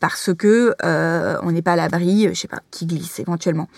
parce 0.01 0.31
que 0.37 0.75
on 0.81 1.51
n'est 1.53 1.61
pas 1.61 1.73
à 1.73 1.75
l'abri, 1.77 2.27
je 2.27 2.33
sais 2.33 2.49
pas, 2.49 2.59
qui 2.71 2.87
glisse 2.87 3.21
éventuellement. 3.21 3.69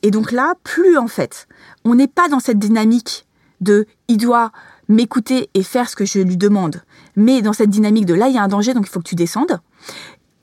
Et 0.00 0.10
donc 0.10 0.32
là, 0.32 0.54
plus 0.64 0.96
en 0.96 1.06
fait, 1.06 1.48
on 1.84 1.96
n'est 1.96 2.08
pas 2.08 2.30
dans 2.30 2.40
cette 2.40 2.58
dynamique 2.58 3.26
de 3.60 3.84
il 4.08 4.16
doit 4.16 4.52
m'écouter 4.88 5.50
et 5.54 5.62
faire 5.62 5.88
ce 5.88 5.96
que 5.96 6.04
je 6.04 6.20
lui 6.20 6.36
demande. 6.36 6.82
Mais 7.16 7.42
dans 7.42 7.52
cette 7.52 7.70
dynamique 7.70 8.06
de 8.06 8.14
là, 8.14 8.28
il 8.28 8.34
y 8.34 8.38
a 8.38 8.42
un 8.42 8.48
danger, 8.48 8.74
donc 8.74 8.86
il 8.86 8.90
faut 8.90 9.00
que 9.00 9.08
tu 9.08 9.14
descendes 9.14 9.58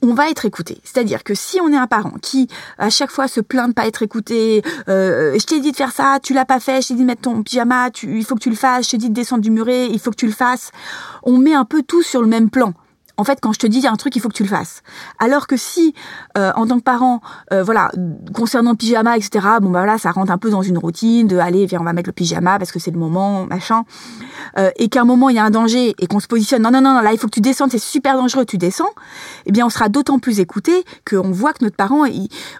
on 0.04 0.14
va 0.14 0.28
être 0.30 0.44
écouté. 0.44 0.78
C'est-à-dire 0.84 1.24
que 1.24 1.34
si 1.34 1.60
on 1.60 1.72
est 1.72 1.76
un 1.76 1.86
parent 1.86 2.14
qui 2.20 2.48
à 2.78 2.90
chaque 2.90 3.10
fois 3.10 3.26
se 3.26 3.40
plaint 3.40 3.68
de 3.68 3.72
pas 3.72 3.86
être 3.86 4.02
écouté, 4.02 4.62
euh, 4.88 5.36
je 5.38 5.46
t'ai 5.46 5.60
dit 5.60 5.72
de 5.72 5.76
faire 5.76 5.92
ça, 5.92 6.18
tu 6.22 6.34
l'as 6.34 6.44
pas 6.44 6.60
fait, 6.60 6.82
je 6.82 6.88
t'ai 6.88 6.94
dit 6.94 7.00
de 7.00 7.06
mettre 7.06 7.22
ton 7.22 7.42
pyjama, 7.42 7.88
il 8.02 8.24
faut 8.24 8.34
que 8.34 8.40
tu 8.40 8.50
le 8.50 8.56
fasses, 8.56 8.86
je 8.86 8.90
t'ai 8.92 8.98
dit 8.98 9.08
de 9.08 9.14
descendre 9.14 9.42
du 9.42 9.50
muret, 9.50 9.86
il 9.86 9.98
faut 9.98 10.10
que 10.10 10.16
tu 10.16 10.26
le 10.26 10.32
fasses. 10.32 10.70
On 11.22 11.38
met 11.38 11.54
un 11.54 11.64
peu 11.64 11.82
tout 11.82 12.02
sur 12.02 12.20
le 12.20 12.28
même 12.28 12.50
plan 12.50 12.74
en 13.16 13.24
fait, 13.24 13.38
quand 13.40 13.52
je 13.52 13.58
te 13.58 13.66
dis 13.66 13.78
il 13.78 13.84
y 13.84 13.86
a 13.86 13.92
un 13.92 13.96
truc, 13.96 14.16
il 14.16 14.20
faut 14.20 14.28
que 14.28 14.34
tu 14.34 14.42
le 14.42 14.48
fasses. 14.48 14.82
Alors 15.18 15.46
que 15.46 15.56
si, 15.56 15.94
euh, 16.36 16.52
en 16.56 16.66
tant 16.66 16.78
que 16.78 16.82
parent, 16.82 17.20
euh, 17.52 17.62
voilà, 17.62 17.90
concernant 18.34 18.72
le 18.72 18.76
pyjama, 18.76 19.16
etc. 19.16 19.46
Bon 19.60 19.70
bah 19.70 19.80
voilà, 19.80 19.98
ça 19.98 20.10
rentre 20.10 20.32
un 20.32 20.38
peu 20.38 20.50
dans 20.50 20.62
une 20.62 20.78
routine 20.78 21.28
de 21.28 21.38
allez, 21.38 21.66
viens, 21.66 21.80
on 21.80 21.84
va 21.84 21.92
mettre 21.92 22.08
le 22.08 22.12
pyjama 22.12 22.58
parce 22.58 22.72
que 22.72 22.78
c'est 22.78 22.90
le 22.90 22.98
moment, 22.98 23.46
machin. 23.46 23.84
Euh, 24.58 24.70
et 24.76 24.88
qu'à 24.88 25.02
un 25.02 25.04
moment 25.04 25.28
il 25.28 25.36
y 25.36 25.38
a 25.38 25.44
un 25.44 25.50
danger 25.50 25.94
et 25.98 26.06
qu'on 26.06 26.20
se 26.20 26.26
positionne, 26.26 26.62
non 26.62 26.70
non 26.70 26.80
non, 26.80 27.00
là 27.00 27.12
il 27.12 27.18
faut 27.18 27.28
que 27.28 27.34
tu 27.34 27.40
descendes, 27.40 27.70
c'est 27.70 27.78
super 27.78 28.16
dangereux, 28.16 28.44
tu 28.44 28.58
descends. 28.58 28.90
Eh 29.46 29.52
bien, 29.52 29.66
on 29.66 29.70
sera 29.70 29.88
d'autant 29.88 30.18
plus 30.18 30.40
écouté 30.40 30.84
qu'on 31.08 31.30
voit 31.30 31.52
que 31.52 31.64
notre 31.64 31.76
parent, 31.76 32.04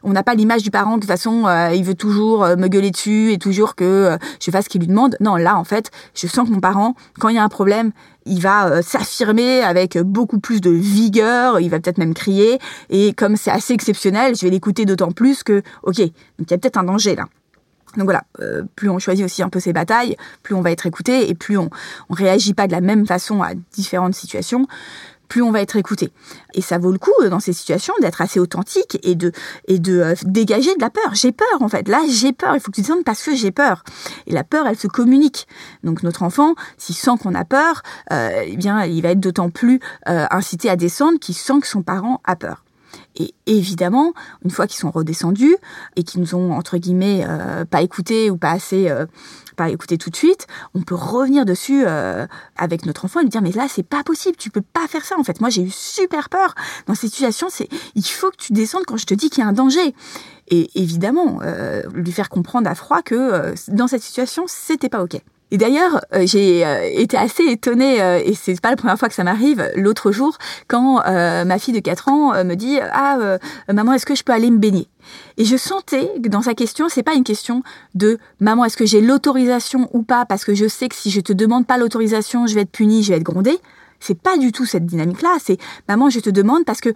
on 0.03 0.13
n'a 0.13 0.23
pas 0.23 0.35
l'image 0.35 0.63
du 0.63 0.71
parent 0.71 0.97
de 0.97 1.01
toute 1.01 1.11
façon, 1.11 1.47
il 1.75 1.85
veut 1.85 1.95
toujours 1.95 2.41
me 2.57 2.69
gueuler 2.69 2.91
dessus 2.91 3.33
et 3.33 3.39
toujours 3.39 3.75
que 3.75 4.17
je 4.41 4.51
fasse 4.51 4.65
ce 4.65 4.69
qu'il 4.69 4.81
lui 4.81 4.89
demande. 4.89 5.17
Non, 5.21 5.37
là 5.37 5.57
en 5.57 5.65
fait, 5.65 5.91
je 6.15 6.27
sens 6.27 6.49
que 6.49 6.55
mon 6.55 6.61
parent, 6.61 6.95
quand 7.19 7.29
il 7.29 7.37
y 7.37 7.39
a 7.39 7.45
un 7.45 7.49
problème, 7.49 7.93
il 8.27 8.41
va 8.41 8.69
euh, 8.69 8.83
s'affirmer 8.83 9.63
avec 9.63 9.99
beaucoup 9.99 10.39
plus 10.39 10.61
de 10.61 10.71
vigueur, 10.71 11.61
il 11.61 11.69
va 11.71 11.81
peut-être 11.81 11.99
même 11.99 12.15
crier, 12.15 12.59
et 12.91 13.13
comme 13.13 13.37
c'est 13.37 13.51
assez 13.51 13.75
exceptionnel, 13.75 14.35
je 14.35 14.43
vais 14.43 14.51
l'écouter 14.51 14.85
d'autant 14.85 15.13
plus 15.13 15.43
que, 15.43 15.63
ok, 15.83 15.99
il 15.99 16.13
y 16.51 16.55
a 16.55 16.59
peut-être 16.59 16.79
un 16.79 16.85
danger 16.85 17.15
là. 17.17 17.25
Donc 17.97 18.05
voilà, 18.05 18.25
euh, 18.41 18.63
plus 18.75 18.91
on 18.91 18.99
choisit 18.99 19.25
aussi 19.25 19.43
un 19.43 19.49
peu 19.49 19.61
ses 19.61 19.73
batailles, 19.73 20.17
plus 20.43 20.55
on 20.55 20.61
va 20.63 20.73
être 20.73 20.87
écouté 20.87 21.31
et 21.31 21.35
plus 21.35 21.57
on, 21.59 21.71
on 22.09 22.15
réagit 22.15 22.53
pas 22.53 22.67
de 22.67 22.73
la 22.73 22.81
même 22.81 23.07
façon 23.07 23.43
à 23.43 23.55
différentes 23.73 24.15
situations, 24.15 24.67
plus 25.35 25.43
on 25.43 25.51
va 25.51 25.63
être 25.63 25.75
écouté. 25.75 26.13
Et 26.55 26.61
ça 26.61 26.79
vaut 26.79 26.93
le 26.93 26.99
coup 26.99 27.11
euh, 27.21 27.29
dans 27.29 27.41
ces 27.41 27.53
situations 27.53 27.93
d'être 28.01 28.21
assez 28.21 28.39
authentique 28.39 29.01
et 29.03 29.17
de 29.17 29.33
et 29.67 29.81
de 29.81 29.99
euh, 29.99 30.15
dégager 30.23 30.73
de 30.77 30.81
la 30.81 30.91
peur. 30.91 31.13
J'ai 31.15 31.33
peur 31.33 31.61
en 31.61 31.67
fait. 31.67 31.89
Là, 31.89 32.03
j'ai 32.09 32.33
peur. 32.33 32.55
Il 32.55 32.61
faut 32.61 32.71
que 32.71 32.77
tu 32.77 32.83
descendes 32.83 33.03
parce 33.03 33.21
que 33.21 33.35
j'ai 33.35 33.51
peur. 33.51 33.83
Et 34.29 34.33
la 34.33 34.45
peur, 34.45 34.69
elle 34.69 34.79
se 34.79 34.87
communique. 34.87 35.49
Donc 35.83 36.05
notre 36.05 36.23
enfant, 36.23 36.55
s'il 36.79 36.95
sent 36.95 37.19
qu'on 37.21 37.35
a 37.35 37.45
peur, 37.45 37.83
eh 38.13 38.57
bien, 38.57 38.85
il 38.85 39.03
va 39.03 39.11
être 39.11 39.19
d'autant 39.19 39.51
plus 39.51 39.81
incité 40.07 40.71
à 40.71 40.77
descendre 40.77 41.19
qu'il 41.19 41.35
sent 41.35 41.61
que 41.61 41.67
son 41.67 41.83
parent 41.83 42.21
a 42.25 42.37
peur. 42.37 42.64
Et 43.17 43.35
évidemment, 43.47 44.13
une 44.45 44.51
fois 44.51 44.67
qu'ils 44.67 44.79
sont 44.79 44.91
redescendus 44.91 45.57
et 45.97 46.03
qu'ils 46.03 46.21
nous 46.21 46.35
ont 46.35 46.53
entre 46.53 46.79
guillemets 46.79 47.25
euh, 47.29 47.65
pas 47.65 47.83
écoutés 47.83 48.31
ou 48.31 48.37
pas 48.37 48.51
assez 48.51 48.89
euh, 48.89 49.07
pas 49.57 49.71
écoutés 49.71 49.99
tout 49.99 50.11
de 50.11 50.17
suite, 50.17 50.47
on 50.75 50.83
peut 50.83 50.97
revenir 50.97 51.45
dessus 51.45 51.85
euh, 51.87 52.27
avec 52.57 52.87
notre 52.87 53.05
enfant 53.05 53.21
et 53.21 53.23
lui 53.23 53.31
dire 53.31 53.43
mais 53.43 53.53
là 53.53 53.67
c'est 53.69 53.85
pas 53.85 54.03
possible, 54.03 54.37
tu 54.37 54.51
peux 54.51 54.63
pas 54.63 54.89
faire 54.89 55.05
ça 55.05 55.17
en 55.19 55.23
fait. 55.23 55.41
Moi 55.41 55.51
j'ai 55.51 55.63
eu 55.63 55.71
super 55.71 56.29
peur 56.29 56.55
dans 56.87 56.95
cette 56.95 57.11
situation, 57.11 57.49
c'est 57.51 57.69
il 57.95 58.05
faut 58.05 58.31
que 58.31 58.37
tu 58.37 58.53
descendes 58.53 58.85
quand 58.87 58.97
je 58.97 59.07
te 59.07 59.15
dis 59.15 59.31
qu'il 59.31 59.43
y 59.43 59.47
a 59.47 59.49
un 59.49 59.53
danger. 59.53 59.95
Et 60.49 60.71
évidemment, 60.75 61.41
lui 61.95 62.13
faire 62.13 62.29
comprendre 62.29 62.69
à 62.69 62.75
froid 62.75 63.01
que 63.01 63.55
dans 63.69 63.89
cette 63.89 64.03
situation, 64.03 64.45
c'était 64.47 64.91
pas 64.91 65.03
OK. 65.03 65.19
Et 65.51 65.59
d'ailleurs, 65.59 66.05
euh, 66.15 66.27
j'ai 66.27 66.67
euh, 66.67 66.89
été 66.93 67.17
assez 67.17 67.45
étonnée, 67.45 68.03
euh, 68.03 68.21
et 68.25 68.35
c'est 68.35 68.61
pas 68.61 68.71
la 68.71 68.77
première 68.77 68.99
fois 68.99 69.09
que 69.09 69.15
ça 69.15 69.25
m'arrive, 69.25 69.71
l'autre 69.77 70.11
jour, 70.11 70.37
quand 70.69 71.03
ma 71.05 71.59
fille 71.59 71.75
de 71.75 71.81
4 71.81 72.09
ans 72.09 72.45
me 72.45 72.55
dit 72.55 72.79
Ah, 72.81 73.39
maman, 73.73 73.93
est-ce 73.93 74.07
que 74.07 74.15
je 74.15 74.25
peux 74.25 74.33
aller 74.33 74.51
me 74.51 74.59
baigner? 74.59 74.89
Et 75.37 75.45
je 75.45 75.57
sentais 75.57 76.11
que 76.23 76.29
dans 76.29 76.43
sa 76.43 76.55
question, 76.55 76.89
c'est 76.89 77.03
pas 77.03 77.15
une 77.15 77.25
question 77.25 77.63
de 77.95 78.19
Maman, 78.41 78.65
est-ce 78.65 78.77
que 78.77 78.87
j'ai 78.87 79.01
l'autorisation 79.01 79.89
ou 79.93 80.03
pas? 80.03 80.25
Parce 80.25 80.45
que 80.45 80.55
je 80.55 80.67
sais 80.67 80.89
que 80.89 80.95
si 80.95 81.11
je 81.11 81.21
te 81.21 81.33
demande 81.33 81.67
pas 81.67 81.77
l'autorisation, 81.77 82.47
je 82.47 82.55
vais 82.55 82.63
être 82.63 82.71
punie, 82.71 83.03
je 83.03 83.11
vais 83.11 83.19
être 83.19 83.23
grondée. 83.23 83.59
C'est 84.01 84.21
pas 84.21 84.37
du 84.37 84.53
tout 84.53 84.67
cette 84.67 84.87
dynamique-là. 84.87 85.37
C'est 85.43 85.59
maman, 85.89 86.11
je 86.11 86.21
te 86.21 86.31
demande 86.31 86.65
parce 86.65 86.81
que 86.81 86.91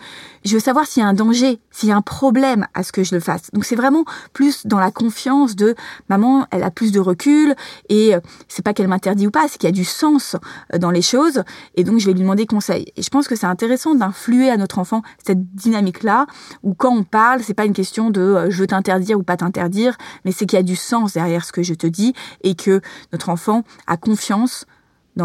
je 0.44 0.54
veux 0.54 0.60
savoir 0.60 0.86
s'il 0.86 1.02
y 1.02 1.06
a 1.06 1.08
un 1.08 1.14
danger, 1.14 1.60
s'il 1.70 1.88
y 1.88 1.92
a 1.92 1.96
un 1.96 2.02
problème 2.02 2.66
à 2.74 2.82
ce 2.82 2.92
que 2.92 3.04
je 3.04 3.14
le 3.14 3.20
fasse. 3.20 3.50
Donc 3.52 3.64
c'est 3.64 3.76
vraiment 3.76 4.04
plus 4.32 4.66
dans 4.66 4.78
la 4.78 4.90
confiance 4.90 5.56
de 5.56 5.74
maman, 6.08 6.46
elle 6.50 6.62
a 6.62 6.70
plus 6.70 6.92
de 6.92 7.00
recul 7.00 7.54
et 7.88 8.14
euh, 8.14 8.20
c'est 8.48 8.64
pas 8.64 8.74
qu'elle 8.74 8.88
m'interdit 8.88 9.26
ou 9.26 9.30
pas, 9.30 9.46
c'est 9.48 9.58
qu'il 9.58 9.68
y 9.68 9.72
a 9.72 9.74
du 9.74 9.84
sens 9.84 10.36
euh, 10.74 10.78
dans 10.78 10.90
les 10.90 11.02
choses 11.02 11.42
et 11.74 11.84
donc 11.84 11.98
je 11.98 12.06
vais 12.06 12.12
lui 12.12 12.20
demander 12.20 12.46
conseil. 12.46 12.92
Et 12.96 13.02
je 13.02 13.10
pense 13.10 13.28
que 13.28 13.36
c'est 13.36 13.46
intéressant 13.46 13.94
d'influer 13.94 14.50
à 14.50 14.56
notre 14.56 14.78
enfant 14.78 15.02
cette 15.24 15.54
dynamique-là 15.54 16.26
où 16.62 16.74
quand 16.74 16.94
on 16.94 17.04
parle, 17.04 17.42
c'est 17.42 17.54
pas 17.54 17.64
une 17.64 17.72
question 17.72 18.10
de 18.10 18.20
euh, 18.20 18.50
je 18.50 18.58
veux 18.58 18.66
t'interdire 18.66 19.18
ou 19.18 19.22
pas 19.22 19.36
t'interdire, 19.36 19.96
mais 20.24 20.32
c'est 20.32 20.46
qu'il 20.46 20.56
y 20.56 20.60
a 20.60 20.64
du 20.64 20.76
sens 20.76 21.14
derrière 21.14 21.44
ce 21.44 21.52
que 21.52 21.62
je 21.62 21.74
te 21.74 21.86
dis 21.86 22.14
et 22.42 22.54
que 22.54 22.80
notre 23.12 23.28
enfant 23.28 23.62
a 23.86 23.96
confiance 23.96 24.66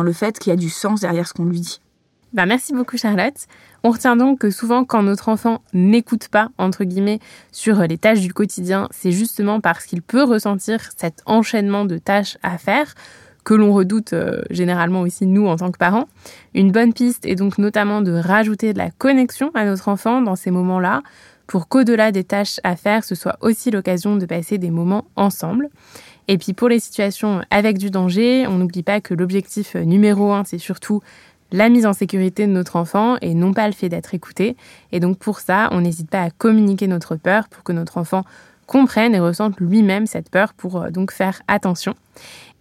le 0.02 0.14
fait 0.14 0.40
qu'il 0.40 0.50
y 0.50 0.54
a 0.54 0.58
du 0.58 0.70
sens 0.70 1.02
derrière 1.02 1.28
ce 1.28 1.34
qu'on 1.34 1.46
lui 1.46 1.60
dit. 1.60 1.80
Ben 2.34 2.48
merci 2.48 2.74
beaucoup 2.74 2.98
Charlotte. 2.98 3.36
On 3.84 3.92
retient 3.92 4.16
donc 4.16 4.40
que 4.40 4.50
souvent 4.50 4.86
quand 4.86 5.04
notre 5.04 5.30
enfant 5.30 5.62
n'écoute 5.74 6.30
pas, 6.30 6.50
sur 7.52 7.80
les 7.82 7.98
tâches 8.00 8.22
du 8.22 8.34
quotidien, 8.34 8.88
c'est 8.90 9.12
justement 9.12 9.62
parce 9.62 9.86
qu'il 9.86 10.02
peut 10.02 10.24
ressentir 10.24 10.80
cet 10.98 11.22
enchaînement 11.28 11.86
de 11.86 12.00
tâches 12.00 12.40
à 12.42 12.58
faire 12.58 12.96
que 13.44 13.54
l'on 13.54 13.74
redoute 13.74 14.14
euh, 14.14 14.42
généralement 14.50 15.02
aussi 15.02 15.28
nous 15.28 15.48
en 15.48 15.58
tant 15.58 15.72
que 15.72 15.78
parents. 15.78 16.08
Une 16.56 16.72
bonne 16.72 16.94
piste 16.94 17.26
est 17.26 17.36
donc 17.36 17.58
notamment 17.58 18.02
de 18.02 18.14
rajouter 18.14 18.74
de 18.74 18.78
la 18.78 18.90
connexion 18.90 19.52
à 19.54 19.66
notre 19.66 19.90
enfant 19.90 20.22
dans 20.22 20.36
ces 20.36 20.50
moments-là 20.50 21.04
pour 21.46 21.68
qu'au-delà 21.68 22.12
des 22.12 22.24
tâches 22.24 22.60
à 22.64 22.76
faire, 22.76 23.04
ce 23.04 23.16
soit 23.16 23.38
aussi 23.42 23.70
l'occasion 23.70 24.16
de 24.16 24.26
passer 24.26 24.58
des 24.58 24.72
moments 24.72 25.06
ensemble. 25.16 25.70
Et 26.28 26.38
puis 26.38 26.54
pour 26.54 26.70
les 26.70 26.80
situations 26.80 27.42
avec 27.50 27.78
du 27.78 27.90
danger, 27.90 28.48
on 28.48 28.58
n'oublie 28.58 28.84
pas 28.84 29.02
que 29.02 29.14
l'objectif 29.14 29.76
numéro 29.76 30.32
un, 30.32 30.44
c'est 30.44 30.58
surtout 30.58 31.02
la 31.52 31.70
mise 31.70 31.86
en 31.86 31.94
sécurité 31.94 32.48
de 32.48 32.52
notre 32.52 32.76
enfant 32.76 33.18
et 33.22 33.34
non 33.34 33.54
pas 33.54 33.68
le 33.68 33.74
fait 33.74 33.90
d'être 33.90 34.14
écouté. 34.14 34.58
Et 34.92 35.00
donc 35.00 35.18
pour 35.20 35.40
ça, 35.40 35.70
on 35.72 35.82
n'hésite 35.82 36.10
pas 36.10 36.24
à 36.24 36.30
communiquer 36.32 36.88
notre 36.88 37.16
peur 37.16 37.48
pour 37.48 37.64
que 37.64 37.72
notre 37.72 37.98
enfant 37.98 38.24
comprenne 38.66 39.14
et 39.14 39.20
ressente 39.20 39.60
lui-même 39.60 40.08
cette 40.08 40.30
peur 40.30 40.54
pour 40.54 40.82
euh, 40.82 40.90
donc 40.90 41.12
faire 41.12 41.42
attention. 41.48 41.96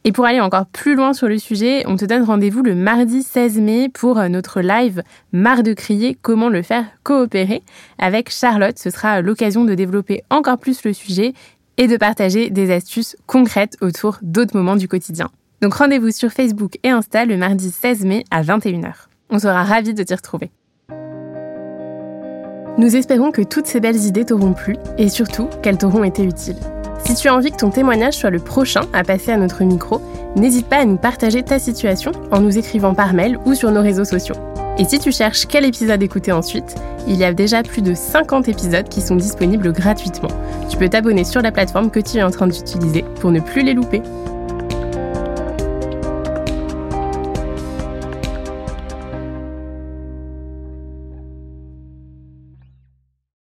Et 0.04 0.10
pour 0.10 0.24
aller 0.24 0.40
encore 0.40 0.66
plus 0.66 0.96
loin 0.96 1.12
sur 1.12 1.28
le 1.28 1.38
sujet, 1.38 1.84
on 1.86 1.96
te 1.96 2.04
donne 2.04 2.24
rendez-vous 2.24 2.62
le 2.62 2.74
mardi 2.74 3.22
16 3.22 3.58
mai 3.60 3.88
pour 3.88 4.18
euh, 4.18 4.28
notre 4.28 4.60
live 4.60 5.02
Marre 5.32 5.62
de 5.62 5.72
crier, 5.72 6.18
comment 6.20 6.48
le 6.48 6.62
faire 6.62 6.84
coopérer 7.04 7.62
avec 7.98 8.30
Charlotte. 8.30 8.78
Ce 8.78 8.90
sera 8.90 9.22
l'occasion 9.22 9.64
de 9.64 9.74
développer 9.74 10.22
encore 10.28 10.58
plus 10.58 10.84
le 10.84 10.92
sujet 10.92 11.34
et 11.78 11.88
de 11.88 11.96
partager 11.96 12.50
des 12.50 12.72
astuces 12.72 13.16
concrètes 13.26 13.76
autour 13.80 14.18
d'autres 14.22 14.56
moments 14.56 14.76
du 14.76 14.88
quotidien. 14.88 15.30
Donc 15.60 15.74
rendez-vous 15.74 16.10
sur 16.10 16.30
Facebook 16.30 16.78
et 16.82 16.90
Insta 16.90 17.24
le 17.24 17.36
mardi 17.36 17.70
16 17.70 18.04
mai 18.04 18.24
à 18.30 18.42
21h. 18.42 18.92
On 19.30 19.38
sera 19.38 19.62
ravis 19.62 19.94
de 19.94 20.02
t'y 20.02 20.14
retrouver. 20.14 20.50
Nous 22.78 22.96
espérons 22.96 23.30
que 23.30 23.42
toutes 23.42 23.66
ces 23.66 23.80
belles 23.80 24.04
idées 24.04 24.24
t'auront 24.24 24.54
plu 24.54 24.76
et 24.98 25.08
surtout 25.08 25.48
qu'elles 25.62 25.78
t'auront 25.78 26.04
été 26.04 26.24
utiles. 26.24 26.56
Si 27.04 27.14
tu 27.14 27.28
as 27.28 27.34
envie 27.34 27.50
que 27.50 27.56
ton 27.56 27.70
témoignage 27.70 28.14
soit 28.14 28.30
le 28.30 28.38
prochain 28.38 28.82
à 28.92 29.04
passer 29.04 29.30
à 29.30 29.36
notre 29.36 29.62
micro, 29.64 30.00
n'hésite 30.36 30.66
pas 30.66 30.78
à 30.78 30.84
nous 30.84 30.96
partager 30.96 31.42
ta 31.42 31.58
situation 31.58 32.12
en 32.30 32.40
nous 32.40 32.58
écrivant 32.58 32.94
par 32.94 33.12
mail 33.12 33.38
ou 33.44 33.54
sur 33.54 33.70
nos 33.70 33.82
réseaux 33.82 34.04
sociaux. 34.04 34.36
Et 34.78 34.84
si 34.84 34.98
tu 34.98 35.12
cherches 35.12 35.46
quel 35.46 35.66
épisode 35.66 36.02
écouter 36.02 36.32
ensuite, 36.32 36.74
il 37.06 37.16
y 37.16 37.24
a 37.24 37.34
déjà 37.34 37.62
plus 37.62 37.82
de 37.82 37.94
50 37.94 38.48
épisodes 38.48 38.88
qui 38.88 39.02
sont 39.02 39.16
disponibles 39.16 39.70
gratuitement. 39.72 40.30
Tu 40.70 40.78
peux 40.78 40.88
t'abonner 40.88 41.24
sur 41.24 41.42
la 41.42 41.52
plateforme 41.52 41.90
que 41.90 42.00
tu 42.00 42.16
es 42.16 42.22
en 42.22 42.30
train 42.30 42.46
d'utiliser 42.46 43.04
pour 43.20 43.30
ne 43.30 43.40
plus 43.40 43.62
les 43.62 43.74
louper. 43.74 44.00